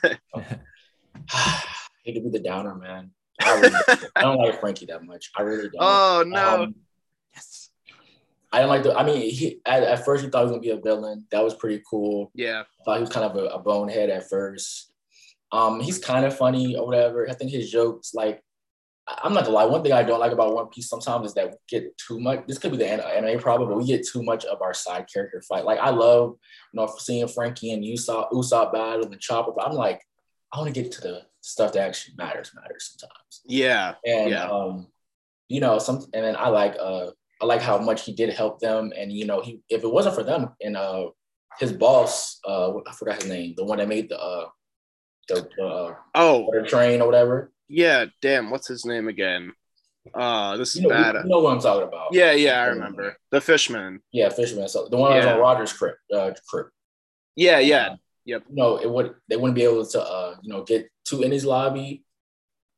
[2.05, 3.12] hate to be the downer, man.
[3.43, 3.75] I, really,
[4.15, 5.32] I don't like Franky that much.
[5.38, 5.77] I really don't.
[5.80, 6.63] oh no.
[6.63, 6.75] Um,
[7.34, 7.69] Yes.
[8.51, 8.93] I don't like the.
[8.97, 11.25] I mean, he at, at first he thought he was gonna be a villain.
[11.32, 12.32] That was pretty cool.
[12.36, 12.63] yeah.
[12.84, 14.91] thought he was kind of a, a bonehead at first.
[15.54, 17.30] Um, he's kind of funny or whatever.
[17.30, 18.41] I think his jokes, like,
[19.08, 19.65] I'm not gonna lie.
[19.65, 22.45] One thing I don't like about One Piece sometimes is that we get too much.
[22.47, 25.06] This could be the an- anime problem, but we get too much of our side
[25.13, 25.65] character fight.
[25.65, 26.36] Like, I love,
[26.73, 30.01] you know, seeing Franky and Usopp, Usopp battle and Chopper, but I'm like,
[30.54, 33.41] I want to get to the stuff that actually matters, matters sometimes.
[33.45, 33.95] Yeah.
[34.06, 34.49] And Yeah.
[34.49, 34.88] um,
[35.49, 38.60] you know, some and then I like uh I like how much he did help
[38.60, 38.93] them.
[38.97, 41.10] And you know, he if it wasn't for them and uh
[41.60, 44.47] his boss, uh I forgot his name, the one that made the uh
[45.27, 47.51] the, the uh, Oh, water train or whatever.
[47.67, 48.06] yeah.
[48.21, 48.49] Damn.
[48.49, 49.54] What's his name again?
[50.15, 51.15] Uh, this is You know, bad.
[51.23, 52.08] you know what I'm talking about.
[52.12, 52.62] Yeah, yeah.
[52.63, 54.01] I remember the Fishman.
[54.12, 54.67] Yeah, Fisherman.
[54.67, 56.32] So the one that was on Rogers' crypt, uh.
[57.36, 57.95] Yeah, yeah.
[58.25, 58.43] Yep.
[58.49, 61.45] You know, it would they wouldn't be able to uh, you know, get to Enies
[61.45, 62.03] Lobby.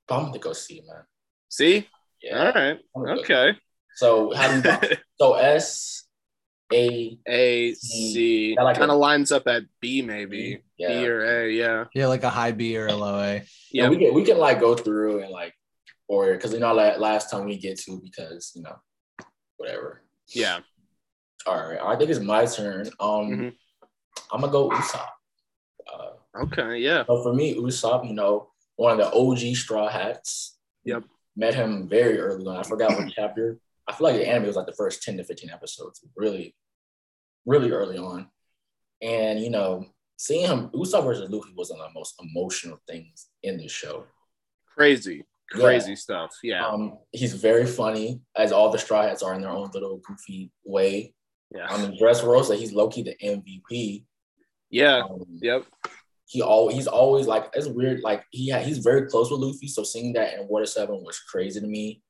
[0.08, 1.03] But I'm gonna go see, man.
[1.49, 1.88] See.
[2.21, 2.39] Yeah.
[2.47, 2.79] All right.
[2.95, 3.21] I'm gonna go.
[3.21, 3.58] Okay.
[3.95, 6.06] So how do you so S
[6.71, 10.62] A A C like kind of lines up at B maybe.
[10.77, 11.01] Yeah.
[11.01, 11.51] B or A.
[11.51, 11.86] Yeah.
[11.93, 13.43] Yeah, like a high B or a low A.
[13.71, 13.89] Yeah, Yeah.
[13.89, 15.53] we can we can like go through and like
[16.08, 18.77] or because you know like last time we get to because you know
[19.58, 20.03] whatever.
[20.29, 20.60] Yeah.
[21.45, 22.88] All right, I think it's my turn.
[22.99, 23.53] Um, Mhm.
[24.32, 25.10] I'm gonna go Usopp.
[26.41, 26.78] Okay.
[26.78, 27.04] Yeah.
[27.08, 30.58] but for me, Usopp, you know, one of the OG Straw Hats.
[30.86, 31.04] Yep.
[31.36, 32.58] Met him very early on.
[32.58, 33.58] I forgot what chapter.
[33.88, 36.56] I feel like the anime was like the first 10 to 15 episodes, really,
[37.46, 38.28] really early on.
[39.02, 39.86] And you know,
[40.17, 44.06] seeing him Usopp versus Luffy was one of the most emotional things in the show.
[44.76, 45.26] Crazy.
[45.56, 45.60] Yeah.
[45.62, 46.32] Crazy stuff.
[46.41, 46.65] Yeah.
[46.65, 50.52] Um, he's very funny, as all the Straw Hats are in their own little goofy
[50.63, 51.13] way.
[51.54, 51.67] Yeah.
[51.67, 54.06] Um, in Dressrosa, he's Loki the MVP.
[54.69, 55.02] Yeah.
[55.04, 55.65] Um, Yep.
[56.25, 58.01] He all he's always like it's weird.
[58.01, 61.19] Like he ha- he's very close with Luffy, so seeing that in Water Seven was
[61.19, 62.01] crazy to me.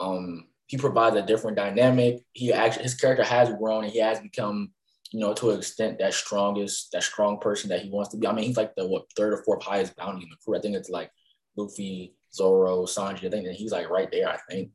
[0.00, 2.22] Um, he provides a different dynamic.
[2.32, 4.72] He actually his character has grown and he has become,
[5.12, 8.26] you know, to an extent that strongest, that strong person that he wants to be.
[8.26, 10.56] I mean, he's like the what third or fourth highest bounty in the crew.
[10.56, 11.10] I think it's like
[11.56, 13.26] Luffy, Zoro, Sanji.
[13.26, 14.28] I think that he's like right there.
[14.28, 14.70] I think.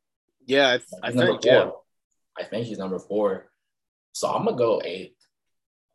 [0.45, 0.67] Yeah.
[0.67, 1.45] I, He's I think.
[1.45, 1.69] Yeah.
[2.38, 3.51] I think he's number four.
[4.13, 5.15] So I'm gonna go eight.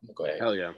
[0.01, 0.39] I'm gonna go eight.
[0.39, 0.71] Hell yeah.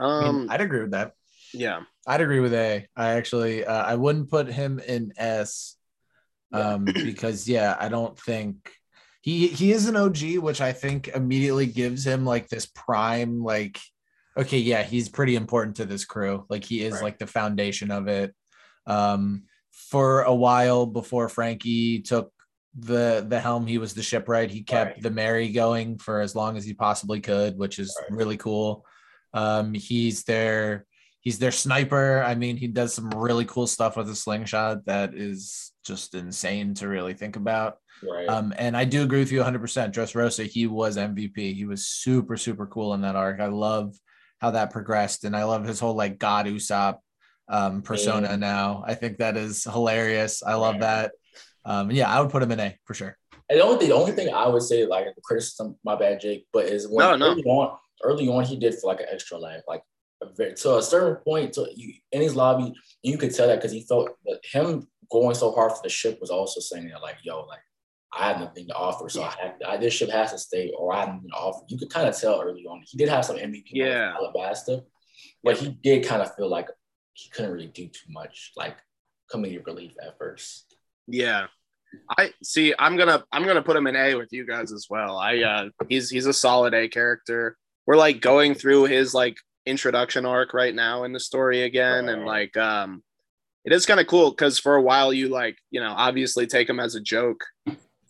[0.00, 0.46] I mean, Um.
[0.50, 1.12] I'd agree with that.
[1.52, 1.80] yeah.
[2.06, 2.86] I'd agree with A.
[2.96, 5.76] I actually uh, I wouldn't put him in S
[6.52, 8.72] um because yeah, I don't think
[9.20, 13.78] he he is an OG, which I think immediately gives him like this prime like
[14.36, 16.46] okay, yeah, he's pretty important to this crew.
[16.48, 17.02] Like he is Right.
[17.02, 18.34] like the foundation of it.
[18.86, 22.32] Um for a while before Franky took
[22.74, 24.50] the the helm, he was the shipwright.
[24.50, 25.02] He kept Right.
[25.02, 28.16] the Merry going for as long as he possibly could, which is Right.
[28.16, 28.86] really cool.
[29.32, 30.86] Um he's their
[31.20, 32.22] he's their sniper.
[32.22, 36.72] I mean, he does some really cool stuff with a slingshot that is just insane
[36.74, 37.76] to really think about.
[38.02, 38.26] Right.
[38.26, 39.92] Um, and I do agree with you 100%.
[39.92, 41.54] Dressrosa, he was MVP.
[41.54, 43.38] He was super, super cool in that arc.
[43.40, 43.94] I love
[44.40, 46.96] how that progressed, and I love his whole like God Usopp
[47.50, 48.36] um, persona Yeah.
[48.36, 48.82] now.
[48.86, 50.42] I think that is hilarious.
[50.42, 50.80] I love Right.
[50.80, 51.12] that.
[51.66, 53.18] Um, yeah, I would put him in A for sure.
[53.50, 56.46] And the only thing, the only thing I would say, like criticism, my bad, Jake,
[56.50, 57.32] but is when No, no.
[57.32, 59.82] early on, early on, he did for like an extra lag, like
[60.22, 63.72] a very, to a certain point, to you, Enies Lobby, you could tell that because
[63.72, 67.16] he felt that him going so hard for the ship was also saying that, like,
[67.22, 67.60] yo, like
[68.12, 70.92] I have nothing to offer, so I have I, this ship has to stay, or
[70.92, 71.64] I have nothing to offer.
[71.68, 72.82] You could kind of tell early on.
[72.86, 74.14] He did have some MVP, Yeah.
[74.20, 74.82] Alabasta,
[75.42, 76.68] but he did kind of feel like
[77.12, 78.76] he couldn't really do too much, like
[79.32, 80.74] comedic relief at first.
[81.06, 81.46] Yeah.
[82.16, 85.16] I see I'm gonna I'm gonna put him in A with you guys as well.
[85.16, 87.56] I uh he's he's a solid A character.
[87.90, 92.24] We're like going through his like introduction arc right now in the story again and
[92.24, 93.02] like um
[93.64, 96.70] it is kind of cool because for a while you like you know obviously take
[96.70, 97.44] him as a joke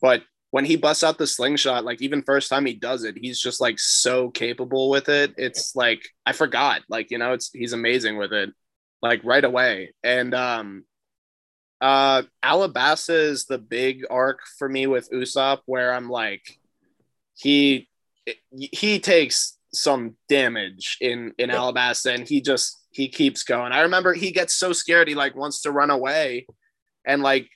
[0.03, 3.41] but when he busts out the slingshot like even first time he does it he's
[3.41, 5.33] just like so capable with it.
[5.39, 8.51] It's like i forgot like you know it's he's amazing with it
[9.01, 9.95] like right away.
[10.05, 10.85] And um
[11.81, 16.43] uh alabasta is the big arc for me with usopp where i'm like
[17.35, 17.89] he
[18.51, 21.57] he takes some damage in in Yeah.
[21.57, 25.37] alabasta and he just he keeps going i remember he gets so scared he like
[25.37, 26.47] wants to run away
[27.07, 27.49] and like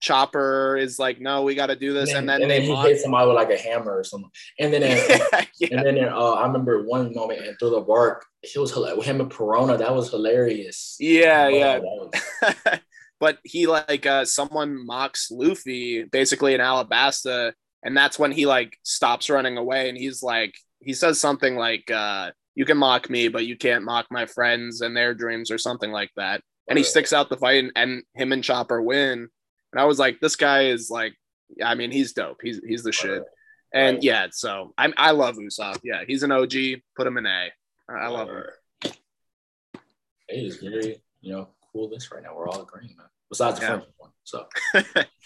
[0.00, 2.72] Chopper is like, no, we got to do this, and then, and then they he
[2.72, 4.28] mock- hit somebody with like a hammer or something.
[4.60, 4.82] And then
[5.58, 5.68] yeah.
[5.70, 9.06] and then uh, I remember one moment and through the bark, he was hilarious.
[9.06, 10.96] Him and Perona, that was hilarious.
[11.00, 11.78] yeah, Oh, yeah.
[11.78, 12.80] was-
[13.20, 18.76] but he like uh someone mocks Luffy basically in Alabasta, and that's when he like
[18.82, 20.54] stops running away and he's like
[20.84, 24.80] he says something like uh you can mock me, but you can't mock my friends
[24.80, 26.40] and their dreams or something like that.
[26.68, 29.28] And he sticks out the fight and, and him and Chopper win.
[29.72, 31.14] And I was like, this guy is like,
[31.62, 32.38] I mean, he's dope.
[32.42, 33.22] He's he's the shit.
[33.74, 34.02] And Right.
[34.04, 35.80] yeah, so I I love Usopp.
[35.82, 36.54] Yeah, he's an OG.
[36.96, 37.48] Put him in A.
[37.88, 38.44] I I love him.
[40.28, 42.34] It is very, you know, cool list right now.
[42.36, 43.06] We're all agreeing, man.
[43.28, 43.68] Besides the Yeah.
[43.78, 44.10] French one.
[44.22, 44.46] So,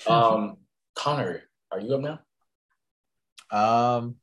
[0.10, 0.56] um,
[0.94, 2.20] Connor, are you up now?
[3.50, 4.16] Um,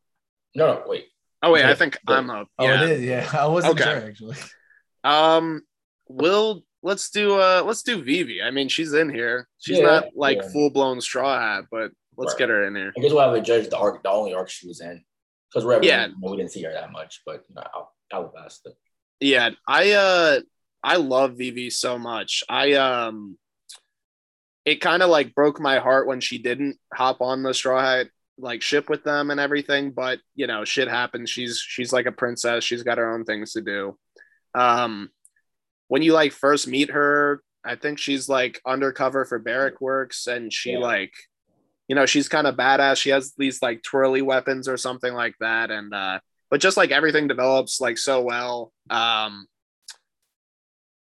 [0.56, 1.06] No, no, wait.
[1.46, 2.48] Oh wait, I think I'm up.
[2.58, 2.84] oh, yeah.
[2.84, 3.02] it is.
[3.04, 3.84] Yeah, I wasn't Okay.
[3.84, 4.38] sure actually.
[5.04, 5.62] Um,
[6.10, 8.42] we'll let's do uh let's do Vivi.
[8.42, 9.48] I mean, she's in here.
[9.60, 10.50] She's Yeah, not like yeah.
[10.52, 12.40] full blown straw hat, but let's Right.
[12.40, 12.92] get her in here.
[12.98, 15.04] I guess we'll have to judge the arc, the only arc she was in.
[15.52, 16.08] Because Rebel, Yeah.
[16.08, 18.74] you we didn't see her that much, but you know, Al- Alabasta.
[19.20, 20.40] Yeah, I uh
[20.84, 22.44] I love Vivi so much.
[22.50, 23.38] I um
[24.66, 28.08] it kind of like broke my heart when she didn't hop on the straw hat
[28.38, 31.30] like ship with them and everything, but you know, shit happens.
[31.30, 32.64] She's she's like a princess.
[32.64, 33.98] She's got her own things to do.
[34.54, 35.10] Um
[35.88, 40.52] when you like first meet her, I think she's like undercover for Baroque Works and
[40.52, 40.80] she Yeah.
[40.80, 41.14] like
[41.88, 42.98] you know, she's kind of badass.
[42.98, 46.20] She has these like twirly weapons or something like that and uh
[46.50, 48.72] but just like everything develops like so well.
[48.90, 49.48] Um,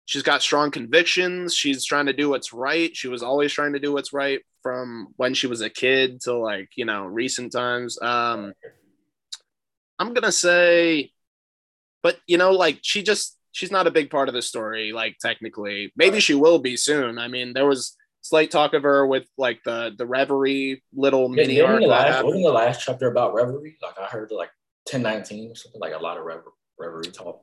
[0.08, 1.54] she's got strong convictions.
[1.54, 2.96] She's trying to do what's right.
[2.96, 6.32] She was always trying to do what's right from when she was a kid to
[6.32, 8.00] like you know recent times.
[8.00, 8.54] Um,
[9.98, 11.12] I'm gonna say,
[12.02, 14.92] but you know, like she just she's not a big part of the story.
[14.92, 17.18] Like technically, maybe she will be soon.
[17.18, 21.56] I mean, there was slight talk of her with like the the Reverie little mini
[21.56, 21.80] Didn't arc.
[21.82, 23.76] the last, wasn't the last chapter about Reverie?
[23.82, 24.50] Like I heard like
[24.90, 27.42] 1019 or something, like a lot of Rever- Reverie talk.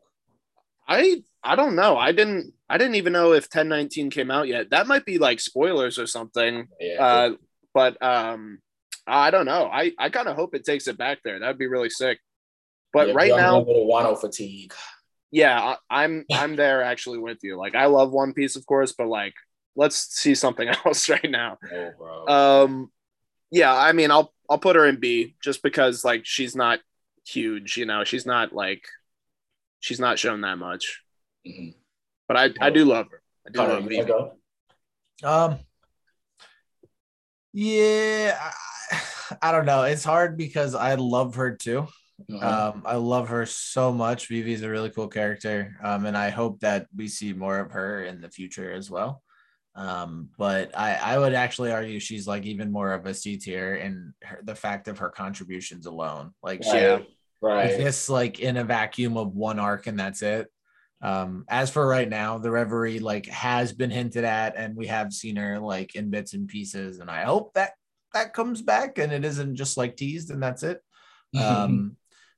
[0.88, 1.95] I I don't know.
[1.97, 4.71] I didn't I didn't even know if 1019 came out yet.
[4.71, 6.67] That might be like spoilers or something.
[6.80, 7.04] Yeah.
[7.06, 7.30] Uh,
[7.73, 8.60] but um,
[9.06, 9.69] I don't know.
[9.71, 11.39] I I kind of hope it takes it back there.
[11.39, 12.19] That'd be really sick.
[12.91, 14.73] But Yeah, right now, a little Wano fatigue.
[15.32, 17.58] yeah, I, I'm I'm there actually with you.
[17.58, 19.34] Like I love One Piece, of course, but like
[19.75, 21.58] let's see something else right now.
[21.71, 22.28] No, bro.
[22.28, 22.91] Um,
[23.51, 26.80] yeah, I mean, I'll I'll put her in B just because like she's not
[27.28, 27.78] huge.
[27.78, 28.86] You know, she's not like
[29.82, 31.01] she's not shown that much.
[31.45, 31.75] Mhm.
[32.28, 33.22] But I I do love her.
[33.48, 34.12] I do love you Vivi.
[34.12, 34.32] wanna?
[35.24, 35.60] Um,
[37.54, 38.38] yeah,
[38.92, 39.84] I, I don't know.
[39.84, 41.88] It's hard because I love her too.
[42.30, 42.42] Mhm.
[42.44, 44.28] Um, I love her so much.
[44.28, 45.76] Vivi is a really cool character.
[45.84, 49.22] Um, and I hope that we see more of her in the future as well.
[49.76, 53.76] Um, but I, I would actually argue she's like even more of a C tier
[53.76, 56.32] in her, the fact of her contributions alone.
[56.42, 57.00] Like she, Yeah.
[57.42, 57.70] right.
[57.70, 60.48] exists like in a vacuum of one arc and that's it.
[61.02, 65.14] Um, as for right now, the reverie like has been hinted at, and we have
[65.14, 67.74] seen her like in bits and pieces, and I hope that
[68.14, 70.82] that comes back and it isn't just like teased and that's it.
[71.38, 71.98] Um,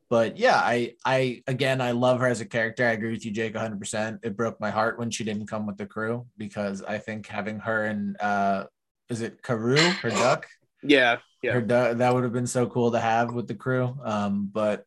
[0.10, 2.88] but yeah, I I again I love her as a character.
[2.88, 3.80] I agree with you, Jake, 100.
[3.80, 7.28] percent It broke my heart when she didn't come with the crew because I think
[7.28, 8.64] having her and uh,
[9.10, 10.48] is it Karu, her duck?
[10.82, 11.54] Yeah, yeah.
[11.54, 14.86] her du- that would have been so cool to have with the crew um but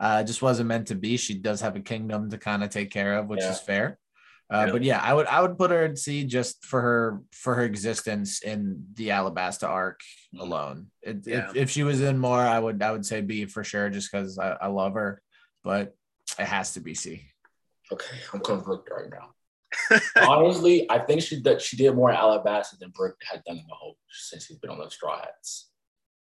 [0.00, 2.90] uh just wasn't meant to be she does have a kingdom to kind of take
[2.90, 3.50] care of which Yeah.
[3.52, 3.98] is fair
[4.52, 4.72] uh, Yeah.
[4.72, 7.64] but yeah i would i would put her in c just for her for her
[7.64, 10.00] existence in the alabasta arc
[10.34, 10.40] Mhm.
[10.40, 11.50] alone it, Yeah.
[11.50, 14.10] if, if she was in more i would i would say b for sure just
[14.12, 15.22] because I, I love her
[15.64, 15.94] but
[16.38, 17.24] it has to be c
[17.90, 19.98] Okay, I'm convicted right now.
[20.28, 23.64] Honestly, I think she did, she did more at Alabasta than Brook had done in
[23.66, 25.70] the whole since he's been on the Straw Hats.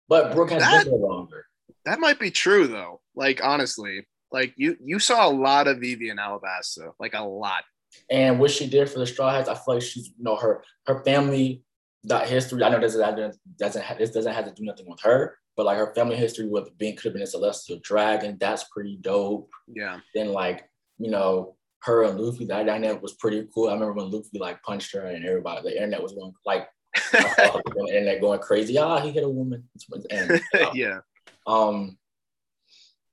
[0.09, 1.45] But Brook has That- been there longer.
[1.85, 3.01] That might be true though.
[3.15, 7.63] Like honestly, like you you saw a lot of Vivi in Alabasta, like a lot.
[8.09, 10.63] And what she did for the Straw Hats, I feel like she's you know her
[10.87, 11.63] her family
[12.05, 12.63] that history.
[12.63, 15.65] I know this doesn't doesn't have, this doesn't have to do nothing with her, but
[15.65, 18.37] like her family history with being could have been a celestial dragon.
[18.39, 19.49] That's pretty dope.
[19.67, 19.99] Yeah.
[20.15, 23.69] Then like you know her and Luffy that dynamic was pretty cool.
[23.69, 26.99] I remember when Luffy like punched her and everybody the internet was going like I
[27.49, 28.77] saw the internet going crazy.
[28.77, 29.69] Ah, he hit a woman.
[30.09, 30.41] And,
[30.73, 30.99] yeah.
[31.45, 31.97] Um,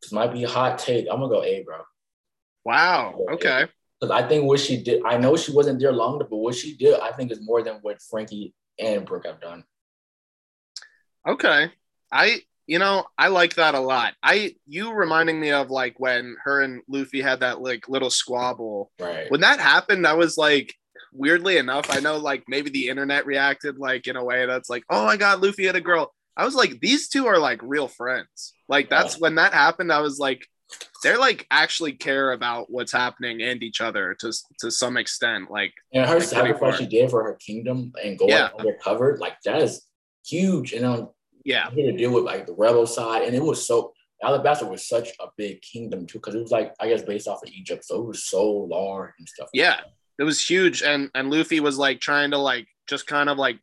[0.03, 1.07] this might be a hot take.
[1.11, 1.79] I'm gonna go A, bro.
[2.64, 3.25] Wow.
[3.33, 3.66] Okay.
[4.01, 6.77] Because I think what she did, I know she wasn't there longer, but what she
[6.77, 9.64] did, I think is more than what Franky and Brook have done.
[11.27, 11.71] Okay.
[12.11, 14.14] I you know, I like that a lot.
[14.23, 18.93] I you reminding me of like when her and Luffy had that like little squabble.
[19.01, 19.29] Right.
[19.29, 20.73] When that happened, I was like,
[21.12, 24.85] weirdly enough, I know like maybe the internet reacted like in a way that's like,
[24.88, 26.14] oh my god, Luffy had a girl.
[26.37, 28.55] I was like, these two are like real friends.
[28.69, 29.93] Like that's when that happened.
[29.93, 30.47] I was like,
[31.03, 35.51] they're like actually care about what's happening and each other to to some extent.
[35.51, 38.51] Like And her Like, sacrifice she did for her kingdom and going Yeah.
[38.59, 39.83] undercover, like that is
[40.25, 40.73] huge.
[40.73, 41.09] And um,
[41.45, 44.69] yeah, I had to deal with like the rebel side, and it was so Alabasta
[44.71, 47.49] was such a big kingdom too, because it was like I guess based off of
[47.51, 49.49] Egypt, so it was so large and stuff.
[49.55, 49.81] yeah,
[50.19, 50.83] it was huge.
[50.83, 53.59] And and Luffy was like trying to like just kind of like,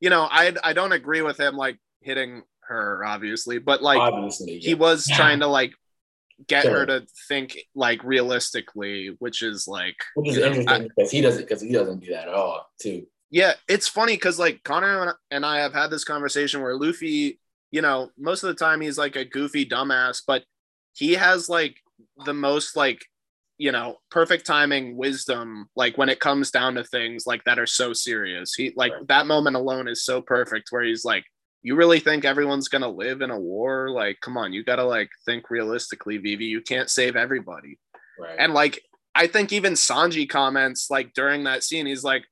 [0.00, 4.58] you know, I I don't agree with him like hitting her obviously, but like obviously,
[4.58, 4.76] he yeah.
[4.76, 5.72] was trying to like
[6.48, 6.80] get Sure.
[6.80, 11.42] her to think like realistically, which is like which is know, interesting because he doesn't
[11.42, 13.06] because he doesn't do that at all too.
[13.30, 17.40] Yeah, it's funny because like Connor and I have had this conversation where Luffy,
[17.70, 20.44] you know, most of the time he's like a goofy dumbass, but
[20.92, 21.76] he has like
[22.24, 23.04] the most like,
[23.58, 27.66] you know, perfect timing, wisdom, like when it comes down to things like that are
[27.66, 28.54] so serious.
[28.54, 29.08] He like Right.
[29.08, 31.24] that moment alone is so perfect where he's like,
[31.64, 33.90] you really think everyone's gonna live in a war?
[33.90, 36.44] Like, come on, you gotta like think realistically, Vivi.
[36.44, 37.78] You can't save everybody.
[38.18, 38.36] Right.
[38.38, 38.80] And like,
[39.16, 42.24] I think even Sanji comments like during that scene, he's like,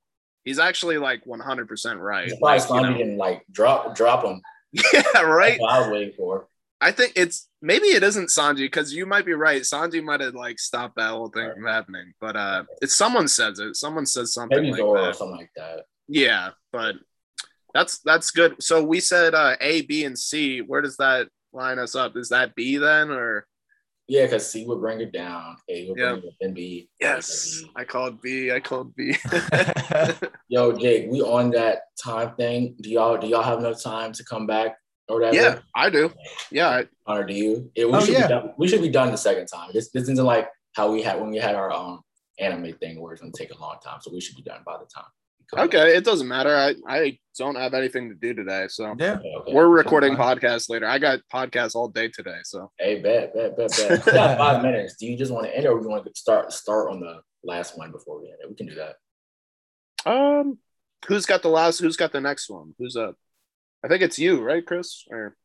[0.44, 2.28] he's actually like 100% right.
[2.28, 2.92] It's Like, you know.
[2.96, 4.40] didn't like drop drop him.
[4.72, 5.58] yeah, right.
[5.60, 6.46] I was waiting for.
[6.80, 9.62] I think it's maybe it isn't Sanji because you might be right.
[9.62, 11.54] Sanji might have like stopped that whole thing Right.
[11.54, 13.76] from happening, but uh, it's someone says it.
[13.76, 15.84] Someone says something Maybe like Zoro or something like that.
[16.08, 16.96] Yeah, but
[17.74, 18.62] that's that's good.
[18.62, 20.60] So we said uh, A, B, and C.
[20.60, 22.16] Where does that line us up?
[22.16, 23.46] Is that B then, or
[24.08, 25.56] Yeah, because C would bring it down.
[25.68, 26.12] A would Yeah.
[26.12, 26.88] bring it then B.
[27.00, 27.62] yes?
[27.76, 28.50] I called B.
[28.52, 29.16] I called B.
[30.48, 32.76] Yo, Jake, we on that time thing.
[32.80, 34.76] Do y'all do y'all have enough time to come back
[35.08, 35.36] or whatever?
[35.36, 36.12] yeah, I do.
[36.50, 37.70] Yeah, I- Or do you?
[37.74, 38.26] Yeah, we Oh, should yeah.
[38.26, 38.54] be done.
[38.58, 39.70] We should be done the second time.
[39.72, 42.00] This this isn't like how we had when we had our own
[42.38, 43.98] anime thing where it's gonna take a long time.
[44.02, 45.10] So we should be done by the time.
[45.54, 45.96] We okay.
[45.96, 46.54] It doesn't matter.
[46.56, 48.94] I I don't have anything to do today, so.
[48.98, 49.14] yeah.
[49.14, 49.52] Okay, okay.
[49.54, 50.86] We're recording podcasts later.
[50.86, 54.06] I got podcasts all day today, so Hey, bet, bet, bet, bet.
[54.06, 54.96] We got five minutes.
[54.96, 57.76] Do you just want to end or we want to start start on the last
[57.78, 58.48] one before we end it?
[58.50, 58.96] We can do that.
[60.10, 60.58] um,
[61.06, 61.80] who's got the last?
[61.80, 62.74] Who's got the next one?
[62.78, 63.16] Who's up?
[63.84, 65.04] I think it's you, right, Chris?
[65.10, 65.36] Or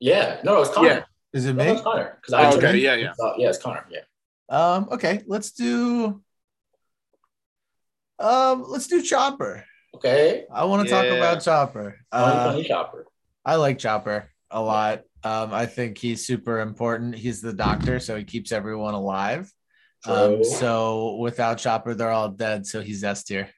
[0.00, 0.40] Yeah.
[0.44, 0.88] No, it's Connor.
[0.88, 1.02] Yeah.
[1.32, 1.70] Is it No, me?
[1.72, 2.18] it's Connor.
[2.20, 3.12] Because Oh, I okay, yeah, yeah.
[3.22, 3.86] Uh, yeah, it's Connor.
[3.90, 4.00] Yeah.
[4.48, 6.22] Um, okay, let's do
[8.18, 9.64] um let's do Chopper.
[9.94, 10.44] Okay.
[10.52, 11.98] I want to talk about Chopper.
[12.12, 13.06] Funny, Uh, chopper.
[13.44, 15.02] I like Chopper a lot.
[15.24, 17.14] Um, I think he's super important.
[17.16, 19.52] He's the doctor, so he keeps everyone alive.
[20.06, 22.66] Um, so without Chopper, they're all dead.
[22.66, 23.48] So he's S tier.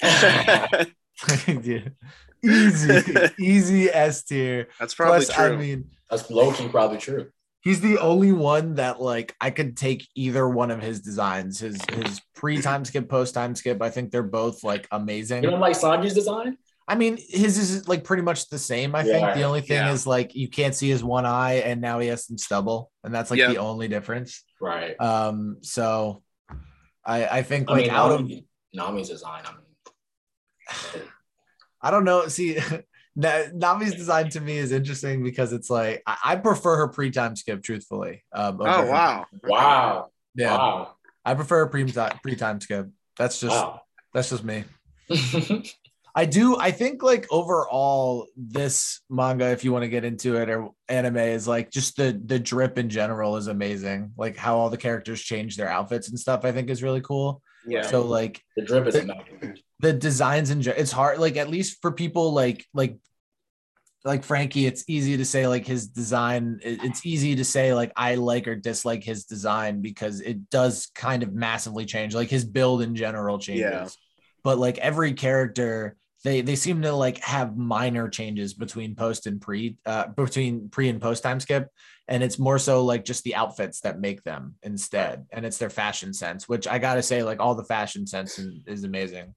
[1.46, 1.94] Dude,
[2.42, 3.02] easy,
[3.38, 4.68] easy S tier.
[4.80, 5.52] That's probably Plus, true.
[5.52, 7.30] I mean, That's low key probably true.
[7.64, 11.58] He's the only one that like I could take either one of his designs.
[11.58, 13.82] His his pre time skip, post time skip.
[13.82, 15.42] I think they're both like amazing.
[15.42, 16.58] You don't like Sanji's design?
[16.86, 18.94] I mean, his is like pretty much the same.
[18.94, 19.92] I think the only thing yeah.
[19.92, 23.12] is like you can't see his one eye, and now he has some stubble, and
[23.12, 23.48] that's like Yeah.
[23.48, 24.44] the only difference.
[24.60, 25.00] Right.
[25.00, 26.22] Um, so
[27.04, 28.30] I I think I like mean, out of
[28.74, 29.42] Nami's design.
[29.46, 31.04] I mean,
[31.82, 32.28] I don't know.
[32.28, 32.78] See, Na-
[33.16, 37.36] Nami's design to me is interesting because it's like I, I prefer her pre time
[37.36, 38.24] skip, truthfully.
[38.32, 39.26] Um, over oh her- wow.
[39.44, 40.10] wow.
[40.34, 40.94] yeah, Wow.
[41.24, 41.84] I prefer a pre
[42.22, 42.88] pre time skip.
[43.18, 43.82] That's just Wow.
[44.12, 44.64] that's just me.
[46.16, 46.56] I do.
[46.56, 51.16] I think like overall, this manga, if you want to get into it, or anime,
[51.16, 54.12] is like just the the drip in general is amazing.
[54.16, 56.44] Like how all the characters change their outfits and stuff.
[56.44, 57.42] I think is really cool.
[57.66, 57.82] Yeah.
[57.82, 59.58] So like the drip is immaculate.
[59.84, 61.18] The designs in gen- it's hard.
[61.18, 62.96] Like at least for people like like
[64.04, 66.58] like Franky, it's easy to say like his design.
[66.62, 71.22] It's easy to say like I like or dislike his design because it does kind
[71.22, 72.14] of massively change.
[72.14, 73.88] Like his build in general changes Yeah.
[74.42, 79.40] but like every character they they seem to like have minor changes between post and
[79.40, 81.68] pre uh between pre and post time skip
[82.08, 85.68] and it's more so like just the outfits that make them instead and it's their
[85.68, 89.34] fashion sense which i gotta say like all the fashion sense is amazing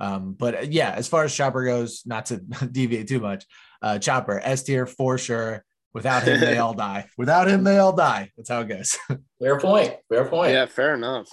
[0.00, 2.36] um but uh, yeah as far as chopper goes not to
[2.72, 3.44] deviate too much
[3.82, 7.92] uh chopper s tier for sure without him they all die without him they all
[7.94, 8.96] die that's how it goes
[9.40, 9.94] Fair point.
[10.08, 10.52] Fair point.
[10.52, 11.28] Yeah, fair enough.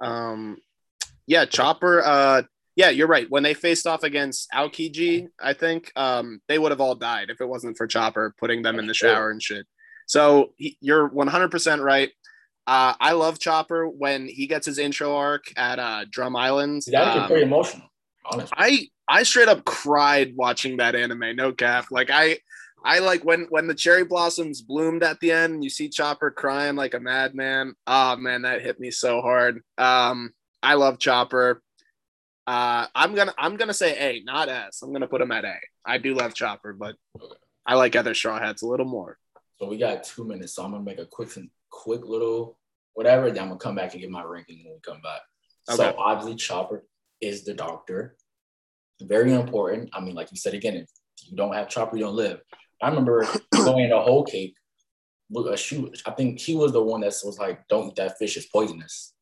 [0.00, 0.58] Um,
[1.26, 2.02] yeah, Chopper.
[2.04, 2.42] Uh,
[2.76, 3.26] yeah, you're right.
[3.30, 7.40] When they faced off against Aokiji, I think um, they would have all died if
[7.40, 9.66] it wasn't for Chopper putting them in the shower and shit.
[10.06, 12.10] So he, you're 100% right.
[12.66, 16.84] Uh, I love Chopper when he gets his intro arc at uh, Drum Island.
[16.84, 17.86] See, that Um, gets pretty emotional.
[18.24, 18.56] Honestly.
[18.56, 21.36] I I straight up cried watching that anime.
[21.36, 21.86] No cap.
[21.90, 22.38] Like I
[22.84, 25.54] I like when when the cherry blossoms bloomed at the end.
[25.54, 27.74] And you see Chopper crying like a madman.
[27.86, 29.62] Oh man, that hit me so hard.
[29.78, 31.62] Um, I love Chopper.
[32.46, 34.82] Uh, I'm gonna I'm gonna say A, not S.
[34.82, 35.56] I'm gonna put him at A.
[35.84, 36.96] I do love Chopper, but
[37.66, 39.18] I like other Straw Hats a little more.
[39.58, 41.28] So we got two minutes, so I'm gonna make a quick,
[41.68, 42.58] quick little
[42.94, 43.30] whatever.
[43.30, 45.20] Then I'm gonna come back and get my ranking when we come back.
[45.68, 45.76] Okay.
[45.76, 46.84] So obviously, Chopper
[47.20, 48.16] is the doctor.
[49.02, 49.90] Very important.
[49.92, 50.88] I mean, like you said again, if
[51.26, 52.40] you don't have Chopper, you don't live.
[52.82, 54.54] I remember going to Whole Cake.
[55.32, 58.36] A shoot, I think he was the one that was like, "Don't eat that fish;
[58.36, 59.14] it's poisonous."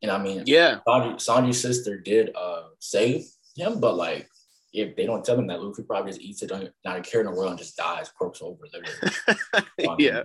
[0.00, 3.24] And I mean, yeah, Sanji, Sanji's sister did uh save
[3.56, 4.28] him, but like
[4.76, 6.52] if they don't tell him that Luffy probably just eats it,
[6.84, 9.96] not a care in the world, and just dies, corpse over literally.
[9.98, 10.22] yeah.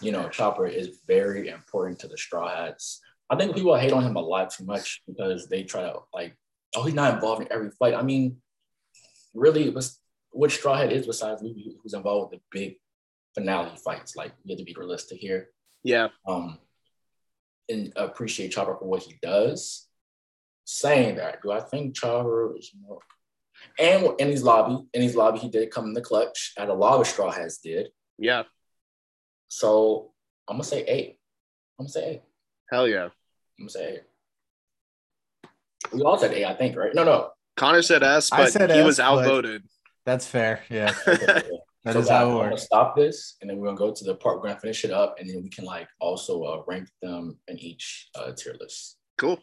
[0.00, 3.00] You know, Chopper is very important to the Straw Hats.
[3.30, 6.36] I think people hate on him a lot too much because they try to like,
[6.74, 7.94] oh, he's not involved in every fight.
[7.94, 8.38] I mean,
[9.34, 9.74] really,
[10.32, 12.76] which Straw Hat is besides Luffy who's involved with the big
[13.34, 14.16] finale fights?
[14.16, 15.50] Like, you have to be realistic here.
[15.84, 16.08] Yeah.
[16.26, 16.58] Um,
[17.68, 19.86] and appreciate Chopper for what he does.
[20.64, 23.00] Saying that, do I think Chopper is more?
[23.78, 27.00] And Enies Lobby, in his lobby, he did come in the clutch, at a lot
[27.00, 27.88] of Straw Hats did.
[28.18, 28.42] Yeah.
[29.48, 30.12] So
[30.48, 31.18] I'm gonna say eight.
[31.78, 32.22] I'm gonna say eight.
[32.70, 33.04] Hell yeah.
[33.04, 33.10] I'm
[33.60, 34.02] gonna say eight.
[35.92, 36.94] We all said A, I think, right?
[36.94, 37.30] No, no.
[37.56, 39.62] Connor said S, but said he S, was outvoted.
[40.04, 40.62] That's fair.
[40.70, 40.92] Yeah.
[41.84, 44.14] That so is how we're gonna stop this, and then we're gonna go to the
[44.14, 44.36] part.
[44.36, 47.58] We're gonna finish it up, and then we can like also uh, rank them in
[47.58, 48.98] each uh, tier list.
[49.18, 49.40] Cool.